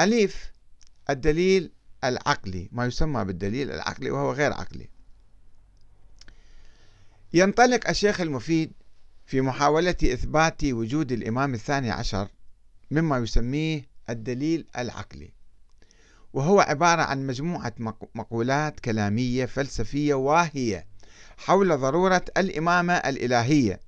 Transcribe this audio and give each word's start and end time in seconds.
أليف 0.00 0.52
الدليل 1.10 1.72
العقلي 2.04 2.68
ما 2.72 2.86
يسمى 2.86 3.24
بالدليل 3.24 3.70
العقلي 3.70 4.10
وهو 4.10 4.32
غير 4.32 4.52
عقلي. 4.52 4.88
ينطلق 7.32 7.88
الشيخ 7.88 8.20
المفيد 8.20 8.72
في 9.26 9.40
محاولة 9.40 9.96
إثبات 10.04 10.64
وجود 10.64 11.12
الإمام 11.12 11.54
الثاني 11.54 11.90
عشر 11.90 12.28
مما 12.90 13.18
يسميه 13.18 13.88
الدليل 14.10 14.66
العقلي 14.78 15.30
وهو 16.32 16.60
عبارة 16.60 17.02
عن 17.02 17.26
مجموعة 17.26 17.72
مقولات 18.14 18.80
كلامية 18.80 19.46
فلسفية 19.46 20.14
واهية 20.14 20.86
حول 21.36 21.78
ضرورة 21.78 22.24
الإمامة 22.36 22.92
الإلهية. 22.92 23.80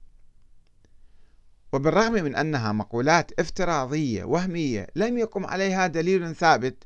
وبالرغم 1.72 2.12
من 2.12 2.36
أنها 2.36 2.72
مقولات 2.72 3.40
افتراضية 3.40 4.24
وهمية 4.24 4.86
لم 4.96 5.18
يقم 5.18 5.46
عليها 5.46 5.86
دليل 5.86 6.34
ثابت 6.34 6.84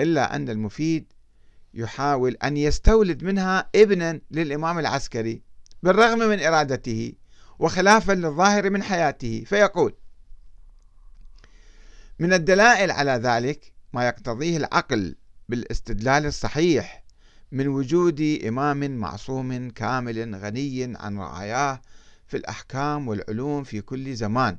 إلا 0.00 0.36
أن 0.36 0.48
المفيد 0.48 1.12
يحاول 1.74 2.36
أن 2.44 2.56
يستولد 2.56 3.24
منها 3.24 3.70
ابنا 3.74 4.20
للإمام 4.30 4.78
العسكري 4.78 5.42
بالرغم 5.82 6.18
من 6.18 6.40
إرادته 6.40 7.12
وخلافا 7.58 8.12
للظاهر 8.12 8.70
من 8.70 8.82
حياته. 8.82 9.44
فيقول 9.46 9.94
من 12.18 12.32
الدلائل 12.32 12.90
على 12.90 13.10
ذلك 13.10 13.72
ما 13.92 14.06
يقتضيه 14.06 14.56
العقل 14.56 15.16
بالاستدلال 15.48 16.26
الصحيح 16.26 17.04
من 17.52 17.68
وجود 17.68 18.38
إمام 18.46 18.96
معصوم 18.96 19.70
كامل 19.70 20.34
غني 20.34 20.96
عن 20.96 21.18
رعاياه 21.18 21.80
في 22.28 22.36
الأحكام 22.36 23.08
والعلوم 23.08 23.64
في 23.64 23.80
كل 23.80 24.14
زمان. 24.14 24.58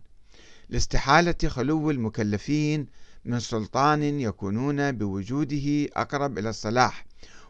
لاستحالة 0.70 1.36
خلو 1.48 1.92
المكلفين 1.92 2.86
من 3.26 3.40
سلطان 3.40 4.04
يكونون 4.04 4.92
بوجوده 4.92 5.90
أقرب 5.96 6.38
إلى 6.38 6.50
الصلاح 6.50 7.06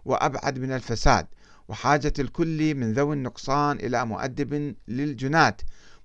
وأبعد 0.06 0.60
من 0.60 0.72
الفساد 0.72 1.28
وحاجة 1.68 2.14
الكل 2.20 2.76
من 2.76 2.94
ذوي 2.94 3.16
النقصان 3.16 3.78
إلى 3.78 4.06
مؤدب 4.06 4.76
للجناة 4.88 5.58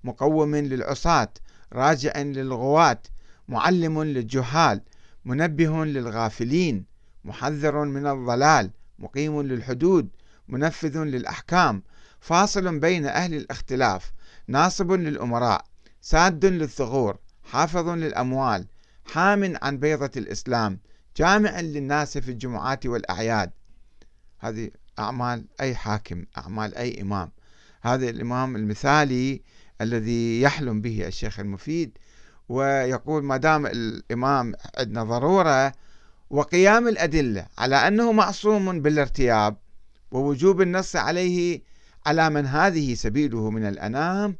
مقوم 0.03 0.55
للعصاة 0.55 1.29
راجع 1.73 2.21
للغواة 2.21 3.01
معلم 3.47 4.03
للجهال 4.03 4.81
منبه 5.25 5.85
للغافلين 5.85 6.85
محذر 7.25 7.85
من 7.85 8.07
الضلال 8.07 8.71
مقيم 8.99 9.41
للحدود 9.41 10.09
منفذ 10.47 10.97
للأحكام 10.97 11.83
فاصل 12.25 12.79
بين 12.79 13.05
أهل 13.05 13.33
الاختلاف 13.33 14.11
ناصب 14.47 14.91
للأمراء 14.91 15.65
ساد 16.01 16.45
للثغور 16.45 17.17
حافظ 17.43 17.89
للأموال 17.89 18.67
حام 19.05 19.57
عن 19.61 19.77
بيضة 19.77 20.11
الإسلام 20.17 20.79
جامع 21.17 21.59
للناس 21.59 22.17
في 22.17 22.31
الجمعات 22.31 22.85
والأعياد. 22.85 23.51
هذه 24.39 24.71
أعمال 24.99 25.45
أي 25.61 25.75
حاكم 25.75 26.25
أعمال 26.37 26.75
أي 26.75 27.01
إمام. 27.01 27.31
هذا 27.81 28.09
الإمام 28.09 28.55
المثالي 28.55 29.41
الذي 29.81 30.41
يحلم 30.41 30.81
به 30.81 31.07
الشيخ 31.07 31.39
المفيد 31.39 31.97
ويقول 32.49 33.23
ما 33.23 33.37
دام 33.37 33.65
الإمام 33.65 34.53
عندنا 34.77 35.03
ضرورة 35.03 35.73
وقيام 36.29 36.87
الأدلة 36.87 37.47
على 37.57 37.75
أنه 37.75 38.11
معصوم 38.11 38.81
بالارتياب 38.81 39.57
ووجوب 40.11 40.61
النص 40.61 40.95
عليه 40.95 41.74
على 42.05 42.29
من 42.29 42.45
هذه 42.45 42.93
سبيله 42.93 43.49
من 43.49 43.65
الأنام 43.65 44.35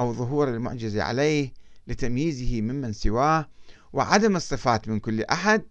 أو 0.00 0.12
ظهور 0.12 0.48
المعجزة 0.48 1.02
عليه 1.02 1.52
لتمييزه 1.86 2.60
ممن 2.60 2.92
سواه 2.92 3.48
وعدم 3.92 4.36
الصفات 4.36 4.88
من 4.88 5.00
كل 5.00 5.22
أحد 5.22 5.62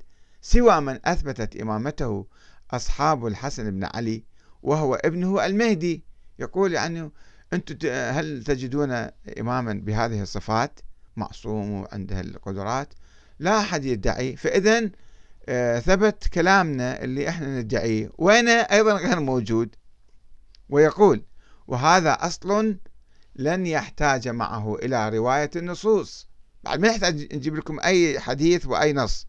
سوى 0.42 0.80
من 0.82 1.00
أثبتت 1.06 1.56
إمامته 1.56 2.26
أصحاب 2.72 3.28
الحسن 3.28 3.72
بن 3.72 3.84
علي 3.84 4.24
وهو 4.64 4.96
ابنه 4.96 5.46
المهدي. 5.46 6.04
يقول 6.40 6.74
يعني 6.74 7.12
أنتم 7.54 7.90
هل 7.90 8.44
تجدون 8.44 8.92
إماما 9.40 9.74
بهذه 9.74 10.22
الصفات 10.22 10.80
معصوم 11.16 11.72
وعنده 11.72 12.20
القدرات؟ 12.20 12.94
لا 13.40 13.60
أحد 13.60 13.86
يدعي. 13.86 14.36
فإذا 14.36 14.90
آه، 15.50 15.80
ثبت 15.80 16.28
كلامنا 16.28 17.04
اللي 17.04 17.30
إحنا 17.30 17.60
ندعيه. 17.60 18.12
وين 18.18 18.48
أيضا 18.48 18.94
غير 18.94 19.20
موجود. 19.20 19.76
ويقول 20.70 21.24
وهذا 21.70 22.12
أصل 22.12 22.78
لن 23.36 23.66
يحتاج 23.66 24.28
معه 24.28 24.76
إلى 24.76 25.10
رواية 25.10 25.50
النصوص. 25.56 26.28
بعد 26.64 26.80
ما 26.80 26.88
يحتاج 26.88 27.36
نجيب 27.36 27.56
لكم 27.56 27.80
أي 27.80 28.20
حديث 28.20 28.66
وأي 28.66 28.94
نص. 28.94 29.28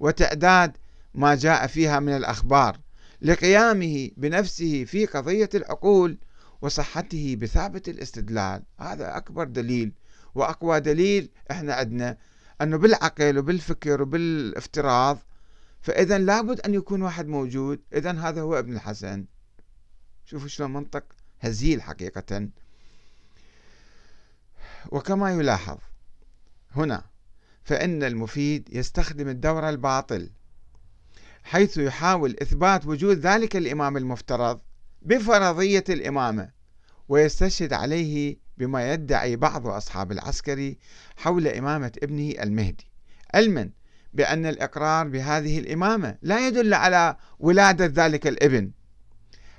وتعداد 0.00 0.76
ما 1.14 1.34
جاء 1.34 1.66
فيها 1.66 2.00
من 2.00 2.16
الأخبار. 2.16 2.80
لقيامه 3.22 4.10
بنفسه 4.16 4.84
في 4.84 5.06
قضية 5.06 5.48
العقول 5.54 6.18
وصحته 6.62 7.36
بثابت 7.40 7.88
الاستدلال. 7.88 8.62
هذا 8.80 9.16
أكبر 9.16 9.44
دليل 9.44 9.92
وأقوى 10.34 10.80
دليل 10.80 11.30
إحنا 11.50 11.74
عندنا 11.74 12.18
أنه 12.60 12.76
بالعقل 12.76 13.38
وبالفكر 13.38 14.02
وبالافتراض 14.02 15.18
فإذا 15.80 16.18
لابد 16.18 16.60
أن 16.60 16.74
يكون 16.74 17.02
واحد 17.02 17.26
موجود. 17.26 17.80
إذا 17.94 18.12
هذا 18.12 18.40
هو 18.40 18.58
ابن 18.58 18.72
الحسن. 18.72 19.24
شوفوا 20.24 20.48
شلون 20.48 20.72
منطق. 20.72 21.04
هزيل 21.46 21.82
حقيقة. 21.82 22.48
وكما 24.92 25.30
يلاحظ 25.30 25.78
هنا 26.76 27.04
فإن 27.64 28.02
المفيد 28.02 28.68
يستخدم 28.72 29.28
الدور 29.28 29.68
الباطل 29.68 30.30
حيث 31.44 31.78
يحاول 31.78 32.36
إثبات 32.42 32.86
وجود 32.86 33.18
ذلك 33.18 33.56
الإمام 33.56 33.96
المفترض 33.96 34.60
بفرضية 35.02 35.84
الإمامة 35.88 36.50
ويستشهد 37.08 37.72
عليه 37.72 38.36
بما 38.58 38.92
يدعي 38.92 39.36
بعض 39.36 39.66
أصحاب 39.66 40.12
العسكري 40.12 40.78
حول 41.16 41.48
إمامة 41.48 41.92
ابنه 42.02 42.42
المهدي 42.42 42.86
علما 43.34 43.70
بأن 44.14 44.46
الإقرار 44.46 45.08
بهذه 45.08 45.58
الإمامة 45.58 46.18
لا 46.22 46.48
يدل 46.48 46.74
على 46.74 47.16
ولادة 47.38 48.04
ذلك 48.04 48.26
الابن. 48.26 48.70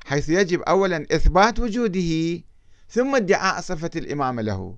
حيث 0.08 0.30
يجب 0.30 0.62
أولا 0.62 1.06
إثبات 1.12 1.60
وجوده 1.60 2.42
ثم 2.90 3.16
ادعاء 3.16 3.62
صفة 3.62 3.90
الإمامة 3.96 4.42
له. 4.42 4.78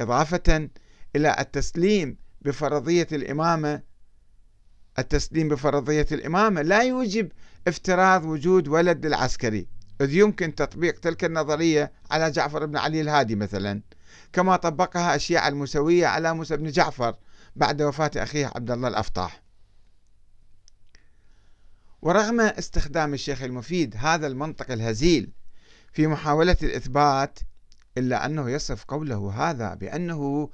إضافة 0.00 0.68
إلى 1.16 1.36
التسليم 1.38 2.16
بفرضية 2.42 3.06
الإمامة 3.12 3.82
التسليم 4.98 5.48
بفرضية 5.48 6.06
الإمامة 6.12 6.62
لا 6.62 6.82
يوجب 6.82 7.32
افتراض 7.68 8.24
وجود 8.24 8.68
ولد 8.68 9.06
للعسكري 9.06 9.66
إذ 10.00 10.12
يمكن 10.14 10.54
تطبيق 10.54 10.98
تلك 10.98 11.24
النظرية 11.24 11.92
على 12.10 12.30
جعفر 12.30 12.66
بن 12.66 12.76
علي 12.76 13.00
الهادي 13.00 13.36
مثلا 13.36 13.82
كما 14.32 14.56
طبقها 14.56 15.14
الشيعة 15.14 15.48
الموسوية 15.48 16.06
على 16.06 16.34
موسى 16.34 16.56
بن 16.56 16.70
جعفر 16.70 17.16
بعد 17.56 17.82
وفاة 17.82 18.10
أخيه 18.16 18.52
عبد 18.54 18.70
الله 18.70 18.88
الأفطاح. 18.88 19.43
ورغم 22.04 22.40
استخدام 22.40 23.14
الشيخ 23.14 23.42
المفيد 23.42 23.94
هذا 23.96 24.26
المنطق 24.26 24.70
الهزيل 24.70 25.32
في 25.92 26.06
محاولة 26.06 26.56
الإثبات 26.62 27.38
إلا 27.98 28.26
أنه 28.26 28.50
يصف 28.50 28.84
قوله 28.84 29.50
هذا 29.50 29.74
بأنه 29.74 30.50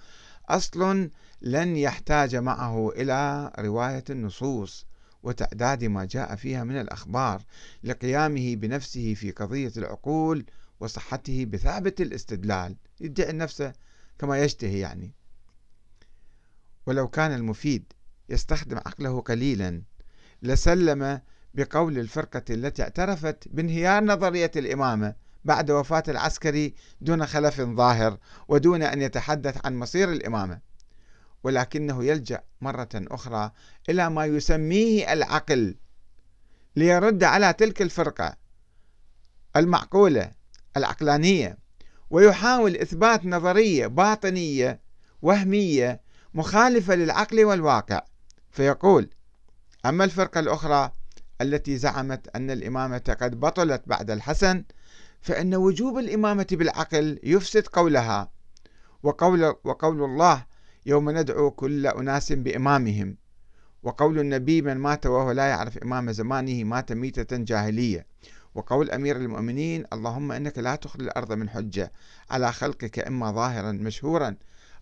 أصل 0.48 1.10
لن 1.42 1.76
يحتاج 1.76 2.36
معه 2.36 2.90
إلى 2.90 3.52
رواية 3.58 4.04
النصوص 4.10 4.86
وتعداد 5.22 5.84
ما 5.84 6.04
جاء 6.04 6.36
فيها 6.36 6.64
من 6.64 6.80
الأخبار 6.80 7.42
لقيامه 7.84 8.56
بنفسه 8.56 9.14
في 9.14 9.30
قضية 9.30 9.72
العقول 9.76 10.44
وصحته 10.80 11.44
بثابت 11.44 12.00
الاستدلال. 12.00 12.76
يدعي 13.00 13.32
نفسه 13.32 13.72
كما 14.18 14.38
يشتهي 14.38 14.78
يعني. 14.78 15.14
ولو 16.86 17.08
كان 17.08 17.32
المفيد 17.32 17.92
يستخدم 18.28 18.76
عقله 18.76 19.20
قليلا 19.20 19.82
لسلم 20.42 21.20
بقول 21.54 21.98
الفرقة 21.98 22.42
التي 22.50 22.82
اعترفت 22.82 23.48
بانهيار 23.48 24.04
نظرية 24.04 24.50
الإمامة 24.56 25.14
بعد 25.44 25.70
وفاة 25.70 26.02
العسكري 26.08 26.74
دون 27.00 27.26
خلف 27.26 27.60
ظاهر 27.60 28.18
ودون 28.48 28.82
أن 28.82 29.02
يتحدث 29.02 29.66
عن 29.66 29.76
مصير 29.76 30.12
الإمامة. 30.12 30.60
ولكنه 31.42 32.04
يلجأ 32.04 32.42
مرة 32.60 32.88
أخرى 32.94 33.52
إلى 33.88 34.10
ما 34.10 34.24
يسميه 34.24 35.12
العقل 35.12 35.76
ليرد 36.76 37.24
على 37.24 37.52
تلك 37.52 37.82
الفرقة 37.82 38.36
المعقولة 39.56 40.30
العقلانية 40.76 41.58
ويحاول 42.10 42.76
إثبات 42.76 43.26
نظرية 43.26 43.86
باطنية 43.86 44.80
وهمية 45.22 46.00
مخالفة 46.34 46.94
للعقل 46.94 47.44
والواقع. 47.44 48.00
فيقول 48.50 49.10
أما 49.86 50.04
الفرقة 50.04 50.40
الأخرى 50.40 50.92
التي 51.40 51.76
زعمت 51.76 52.28
أن 52.36 52.50
الإمامة 52.50 53.16
قد 53.20 53.40
بطلت 53.40 53.82
بعد 53.86 54.10
الحسن 54.10 54.64
فإن 55.20 55.54
وجوب 55.54 55.98
الإمامة 55.98 56.46
بالعقل 56.52 57.18
يفسد 57.22 57.66
قولها 57.66 58.30
وقول, 59.02 59.54
وقول 59.64 60.04
الله 60.04 60.46
يوم 60.86 61.10
ندعو 61.10 61.50
كل 61.50 61.86
أناس 61.86 62.32
بإمامهم 62.32 63.16
وقول 63.82 64.18
النبي 64.18 64.62
من 64.62 64.74
مات 64.74 65.06
وهو 65.06 65.30
لا 65.30 65.46
يعرف 65.46 65.78
إمام 65.78 66.12
زمانه 66.12 66.64
مات 66.64 66.92
ميتة 66.92 67.36
جاهلية 67.36 68.06
وقول 68.54 68.90
أمير 68.90 69.16
المؤمنين 69.16 69.84
اللهم 69.92 70.32
إنك 70.32 70.58
لا 70.58 70.76
تخلي 70.76 71.04
الأرض 71.04 71.32
من 71.32 71.48
حجة 71.48 71.92
على 72.30 72.52
خلقك 72.52 72.98
إما 72.98 73.32
ظاهرا 73.32 73.72
مشهورا 73.72 74.36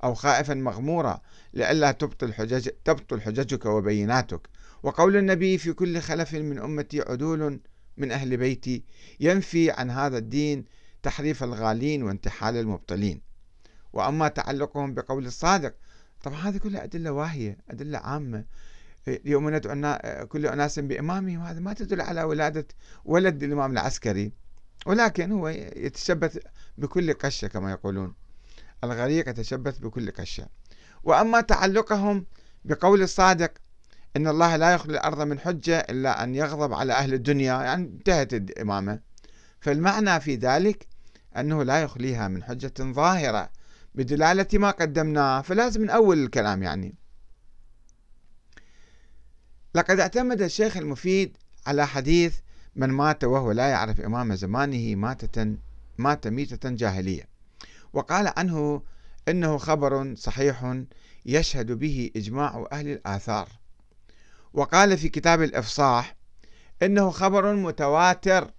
أو 0.05 0.15
خائفا 0.15 0.55
مغمورا 0.55 1.21
لئلا 1.55 1.93
تبطل 1.93 2.35
حجج 2.35 2.69
تبطل 2.85 3.21
حججك 3.21 3.67
وبيناتك. 3.67 4.49
وقول 4.83 5.17
النبي 5.17 5.59
في 5.59 5.73
كل 5.73 6.01
خلف 6.01 6.35
من 6.35 6.59
أمتي 6.59 7.01
عدول 7.01 7.61
من 7.97 8.13
أهل 8.13 8.37
بيتي 8.37 8.85
ينفي 9.21 9.71
عن 9.71 9.91
هذا 9.91 10.19
الدين 10.19 10.65
تحريف 11.03 11.43
الغالين 11.43 12.03
وانتحال 12.03 12.57
المبطلين. 12.57 13.21
وأما 13.93 14.29
تعلقهم 14.29 14.95
بقول 14.95 15.27
الصادق 15.27 15.75
طبعا 16.23 16.37
هذه 16.41 16.57
كلها 16.57 16.85
أدلة 16.85 17.11
واهية 17.11 17.59
أدلة 17.71 17.99
عامة. 17.99 18.45
يوم 19.25 19.51
ندعو 19.51 19.99
كل 20.27 20.47
أناس 20.47 20.79
بإمامهم 20.79 21.41
هذا 21.41 21.61
ما 21.61 21.73
تدل 21.73 22.01
على 22.01 22.23
ولادة 22.23 22.67
ولد 23.05 23.43
الإمام 23.43 23.73
العسكري. 23.73 24.33
ولكن 24.87 25.33
هو 25.33 25.49
يتشبث 25.49 26.39
بكل 26.79 27.13
قشة 27.13 27.49
كما 27.49 27.71
يقولون. 27.71 28.15
الغريق 28.85 29.29
يتشبث 29.29 29.79
بكل 29.79 30.11
قشة. 30.11 30.47
وأما 31.05 31.41
تعلقهم 31.41 32.27
بقول 32.65 33.03
الصادق 33.03 33.53
إن 34.19 34.29
الله 34.29 34.56
لا 34.56 34.75
يخلي 34.75 34.93
الأرض 34.93 35.20
من 35.20 35.41
حجة 35.41 35.79
إلا 35.79 36.25
أن 36.25 36.35
يغضب 36.35 36.73
على 36.73 36.93
أهل 36.93 37.15
الدنيا. 37.15 37.62
يعني 37.62 37.85
انتهت 37.85 38.35
الإمامة. 38.35 39.00
فالمعنى 39.61 40.20
في 40.20 40.35
ذلك 40.35 40.87
أنه 41.37 41.62
لا 41.62 41.82
يخليها 41.82 42.29
من 42.29 42.43
حجة 42.43 42.73
ظاهرة 42.81 43.50
بدلالة 43.94 44.47
ما 44.53 44.70
قدمناه 44.70 45.43
فلازم 45.43 45.81
من 45.81 45.91
أول 45.91 46.25
الكلام 46.25 46.62
يعني. 46.62 46.94
لقد 49.75 50.00
اعتمد 50.00 50.43
الشيخ 50.43 50.76
المفيد 50.76 51.37
على 51.67 51.87
حديث 51.87 52.37
من 52.76 52.88
مات 52.88 53.25
وهو 53.25 53.53
لا 53.53 53.69
يعرف 53.69 54.00
إمام 54.00 54.35
زمانه 54.35 54.94
ماتة 54.94 55.56
مات 55.99 56.26
ميتة 56.26 56.71
جاهلية. 56.71 57.29
وقال 57.93 58.32
عنه 58.37 58.82
إنه 59.29 59.59
خبر 59.59 60.14
صحيح 60.14 60.82
يشهد 61.26 61.73
به 61.73 62.11
إجماع 62.17 62.69
أهل 62.73 62.88
الآثار. 62.88 63.49
وقال 64.53 64.99
في 64.99 65.09
كتاب 65.09 65.43
الإفصاح 65.43 66.17
إنه 66.83 67.11
خبر 67.11 67.55
متواتر 67.55 68.50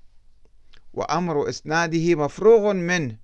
وأمر 0.93 1.49
إسناده 1.49 2.15
مفروغ 2.15 2.73
منه 2.73 3.17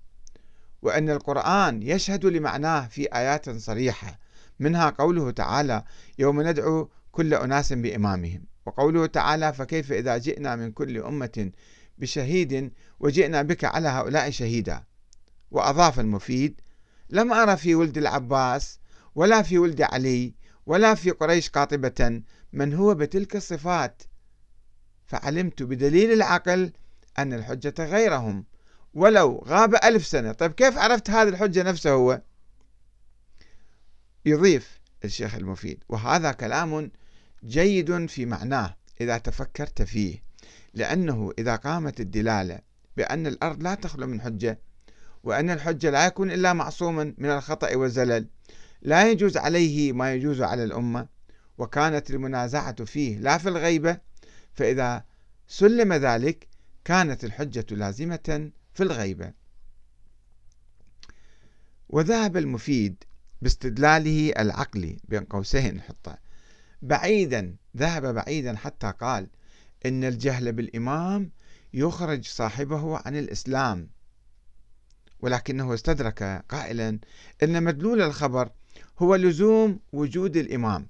وأن 0.81 1.09
القرآن 1.09 1.83
يشهد 1.83 2.25
لمعناه 2.25 2.88
في 2.88 3.15
آيات 3.15 3.50
صريحة 3.50 4.19
منها 4.59 4.89
قوله 4.89 5.31
تعالى 5.31 5.83
يوم 6.19 6.41
ندعو 6.41 6.89
كل 7.12 7.33
أناس 7.33 7.73
بإمامهم 7.73 8.45
وقوله 8.65 9.06
تعالى 9.06 9.53
فكيف 9.53 9.91
إذا 9.91 10.17
جئنا 10.17 10.56
من 10.56 10.71
كل 10.71 10.97
أمة 10.97 11.51
بشهيد 11.97 12.71
وجئنا 13.00 13.41
بك 13.41 13.63
على 13.63 13.88
هؤلاء 13.88 14.29
شهيدا 14.29 14.83
وأضاف 15.51 16.00
المفيد 16.00 16.62
لم 17.09 17.33
أرى 17.33 17.57
في 17.57 17.75
ولد 17.75 17.97
العباس 17.97 18.79
ولا 19.15 19.41
في 19.41 19.57
ولد 19.57 19.81
علي 19.81 20.33
ولا 20.65 20.95
في 20.95 21.12
قريش 21.12 21.50
قاطبة 21.50 22.21
من 22.55 22.73
هو 22.73 22.95
بتلك 22.95 23.35
الصفات؟ 23.35 24.03
فعلمت 25.05 25.63
بدليل 25.63 26.11
العقل 26.11 26.71
أن 27.19 27.33
الحجة 27.33 27.73
غيرهم. 27.79 28.45
ولو 28.93 29.43
غاب 29.47 29.75
ألف 29.75 30.05
سنة. 30.05 30.31
طيب 30.31 30.51
كيف 30.51 30.77
عرفت 30.77 31.09
هذه 31.09 31.29
الحجة 31.29 31.63
نفسه 31.63 31.91
هو؟ 31.91 32.21
يضيف 34.25 34.79
الشيخ 35.03 35.35
المفيد 35.35 35.83
وهذا 35.89 36.31
كلام 36.31 36.91
جيد 37.43 38.05
في 38.05 38.25
معناه 38.25 38.75
إذا 39.01 39.17
تفكرت 39.17 39.81
فيه. 39.81 40.23
لأنه 40.73 41.31
إذا 41.39 41.55
قامت 41.55 41.99
الدلالة 41.99 42.59
بأن 42.97 43.27
الأرض 43.27 43.63
لا 43.63 43.75
تخلو 43.75 44.07
من 44.07 44.21
حجة 44.21 44.59
وأن 45.23 45.49
الحجة 45.49 45.89
لا 45.89 46.05
يكون 46.05 46.31
إلا 46.31 46.53
معصوما 46.53 47.13
من 47.17 47.29
الخطأ 47.29 47.75
والزلل 47.75 48.27
لا 48.81 49.11
يجوز 49.11 49.37
عليه 49.37 49.93
ما 49.93 50.13
يجوز 50.13 50.41
على 50.41 50.63
الأمة 50.63 51.14
وكانت 51.57 52.09
المنازعة 52.09 52.85
فيه 52.85 53.17
لا 53.17 53.37
في 53.37 53.49
الغيبة 53.49 53.97
فإذا 54.53 55.05
سلم 55.47 55.93
ذلك 55.93 56.47
كانت 56.85 57.23
الحجة 57.23 57.65
لازمة 57.75 58.51
في 58.73 58.83
الغيبة. 58.83 59.33
وذهب 61.89 62.37
المفيد 62.37 63.03
باستدلاله 63.41 64.33
العقلي 64.39 64.97
بين 65.03 65.23
قوسين 65.23 65.75
نحطه 65.75 66.17
بعيدا 66.81 67.55
ذهب 67.77 68.13
بعيدا 68.13 68.55
حتى 68.55 68.93
قال 68.99 69.27
إن 69.85 70.03
الجهل 70.03 70.51
بالإمام 70.51 71.31
يخرج 71.73 72.27
صاحبه 72.27 72.97
عن 72.97 73.15
الإسلام. 73.17 73.89
ولكنه 75.19 75.73
استدرك 75.73 76.23
قائلا 76.49 76.99
إن 77.43 77.63
مدلول 77.63 78.01
الخبر 78.01 78.49
هو 78.99 79.15
لزوم 79.15 79.79
وجود 79.93 80.37
الإمام. 80.37 80.87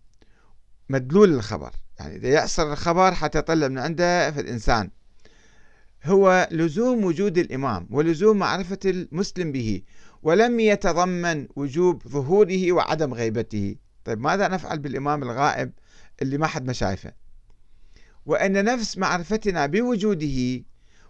مدلول 0.90 1.34
الخبر. 1.34 1.72
يعني 2.00 2.16
إذا 2.16 2.30
يأصر 2.30 2.72
الخبر 2.74 3.14
حتى 3.14 3.38
يطلع 3.38 3.68
من 3.68 3.78
عنده 3.78 4.32
في 4.32 4.42
الإنسان. 4.42 4.90
هو 6.06 6.48
لزوم 6.52 7.04
وجود 7.04 7.38
الإمام 7.38 7.88
ولزوم 7.92 8.38
معرفة 8.38 8.80
المسلم 8.86 9.52
به 9.52 9.82
ولم 10.24 10.60
يتضمن 10.60 11.48
وجوب 11.56 12.08
ظهوره 12.08 12.72
وعدم 12.72 13.14
غيبته. 13.14 13.76
طيب 14.06 14.20
ماذا 14.20 14.48
نفعل 14.48 14.80
بالإمام 14.80 15.24
الغائب 15.24 15.72
اللي 16.22 16.38
ما 16.38 16.48
حد 16.48 16.66
ما 16.66 16.74
شايفه؟ 16.74 17.14
وأن 18.26 18.66
نفس 18.66 18.98
معرفتنا 18.98 19.66
بوجوده 19.66 20.64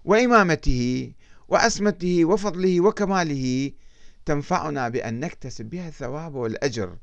وإمامته 0.05 1.13
وعصمته 1.47 2.25
وفضله 2.25 2.81
وكماله 2.81 3.71
تنفعنا 4.25 4.89
بأن 4.89 5.19
نكتسب 5.19 5.65
بها 5.65 5.87
الثواب 5.87 6.35
والأجر 6.35 6.97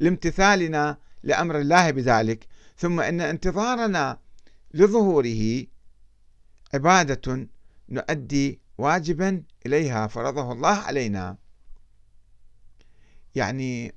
لامتثالنا 0.00 0.98
لأمر 1.22 1.60
الله 1.60 1.90
بذلك. 1.90 2.46
ثم 2.76 3.00
أن 3.00 3.20
انتظارنا 3.20 4.18
لظهوره 4.74 5.66
عبادة 6.74 7.48
نؤدي 7.88 8.60
واجبا 8.78 9.42
إليها 9.66 10.06
فرضه 10.06 10.52
الله 10.52 10.74
علينا. 10.74 11.36
يعني 13.34 13.94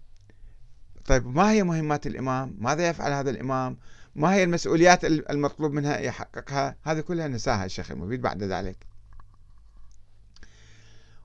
طيب 1.05 1.27
ما 1.27 1.51
هي 1.51 1.63
مهمات 1.63 2.07
الإمام؟ 2.07 2.55
ماذا 2.59 2.89
يفعل 2.89 3.11
هذا 3.11 3.29
الإمام؟ 3.29 3.77
ما 4.15 4.33
هي 4.33 4.43
المسؤوليات 4.43 5.05
المطلوب 5.05 5.71
منها 5.71 5.97
يحققها؟ 5.97 6.75
هذه 6.83 6.99
كلها 6.99 7.27
نساها 7.27 7.65
الشيخ 7.65 7.91
المفيد 7.91 8.21
بعد 8.21 8.43
ذلك. 8.43 8.87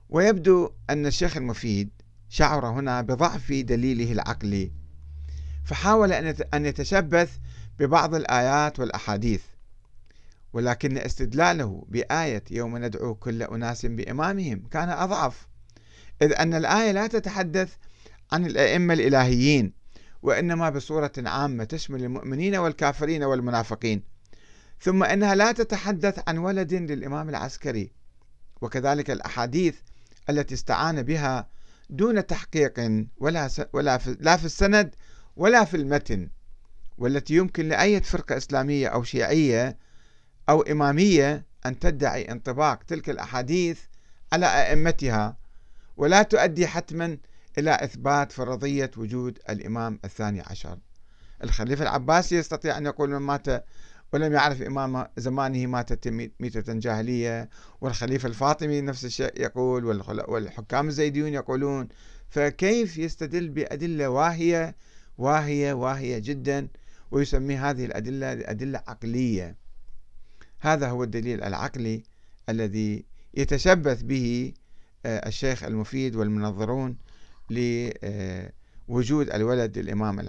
ويبدو 0.09 0.71
أن 0.89 1.05
الشيخ 1.05 1.37
المفيد 1.37 1.89
شعر 2.29 2.65
هنا 2.67 3.01
بضعف 3.01 3.51
دليله 3.51 4.11
العقلي. 4.11 4.71
فحاول 5.65 6.11
أن 6.53 6.65
يتشبث 6.65 7.37
ببعض 7.79 8.15
الآيات 8.15 8.79
والأحاديث 8.79 9.41
ولكن 10.53 10.97
استدلاله 10.97 11.85
بآية 11.89 12.43
يوم 12.51 12.77
ندعو 12.77 13.15
كل 13.15 13.43
أناس 13.43 13.85
بإمامهم 13.85 14.67
كان 14.71 14.89
أضعف 14.89 15.47
إذ 16.21 16.33
أن 16.33 16.53
الآية 16.53 16.91
لا 16.91 17.07
تتحدث 17.07 17.73
عن 18.31 18.45
الأئمة 18.45 18.93
الإلهيين 18.93 19.73
وإنما 20.21 20.69
بصورة 20.69 21.11
عامة 21.17 21.63
تشمل 21.63 22.03
المؤمنين 22.03 22.55
والكافرين 22.55 23.23
والمنافقين 23.23 24.03
ثم 24.81 25.03
إنها 25.03 25.35
لا 25.35 25.51
تتحدث 25.51 26.19
عن 26.27 26.37
ولد 26.37 26.73
للإمام 26.73 27.29
العسكري 27.29 27.91
وكذلك 28.61 29.11
الأحاديث 29.11 29.75
التي 30.29 30.53
استعان 30.53 31.03
بها 31.03 31.49
دون 31.89 32.25
تحقيق 32.25 33.05
ولا 33.17 33.49
ولا 33.73 33.99
لا 34.19 34.37
في 34.37 34.45
السند 34.45 34.95
ولا 35.35 35.65
في 35.65 35.77
المتن 35.77 36.29
والتي 36.97 37.35
يمكن 37.35 37.69
لأي 37.69 38.01
فرقة 38.01 38.37
إسلامية 38.37 38.87
أو 38.87 39.03
شيعية 39.03 39.77
أو 40.49 40.61
إمامية 40.61 41.45
أن 41.65 41.79
تدعي 41.79 42.31
انطباق 42.31 42.83
تلك 42.83 43.09
الأحاديث 43.09 43.79
على 44.33 44.45
أئمتها 44.45 45.37
ولا 45.97 46.23
تؤدي 46.23 46.67
حتما 46.67 47.17
إلى 47.57 47.75
إثبات 47.83 48.31
فرضية 48.31 48.91
وجود 48.97 49.39
الإمام 49.49 49.99
الثاني 50.05 50.41
عشر. 50.41 50.77
الخليفة 51.43 51.83
العباسي 51.83 52.35
يستطيع 52.35 52.77
أن 52.77 52.85
يقول 52.85 53.09
من 53.09 53.17
مات 53.17 53.65
ولم 54.13 54.33
يعرف 54.33 54.61
إمام 54.61 55.07
زمانه 55.17 55.67
ماتت 55.67 56.07
ميتة 56.39 56.73
جاهلية 56.73 57.49
والخليفة 57.81 58.29
الفاطمي 58.29 58.81
نفس 58.81 59.05
الشيء 59.05 59.41
يقول 59.41 59.85
والحكام 60.27 60.87
الزيديون 60.87 61.33
يقولون. 61.33 61.87
فكيف 62.29 62.97
يستدل 62.97 63.49
بأدلة 63.49 64.09
واهية 64.09 64.75
واهية 65.17 65.73
واهية 65.73 66.17
جدا 66.17 66.67
ويسمي 67.11 67.55
هذه 67.55 67.85
الأدلة 67.85 68.27
أدلة 68.31 68.83
عقلية. 68.87 69.55
هذا 70.59 70.89
هو 70.89 71.03
الدليل 71.03 71.43
العقلي 71.43 72.03
الذي 72.49 73.05
يتشبث 73.33 74.01
به 74.01 74.53
آه، 75.05 75.27
الشيخ 75.27 75.63
المفيد 75.63 76.15
والمنظرون 76.15 76.97
لوجود 77.49 79.29
الولد 79.29 79.77
الإمام 79.77 80.19